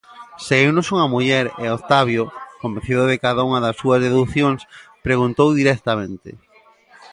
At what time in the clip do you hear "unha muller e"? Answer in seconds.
0.93-1.65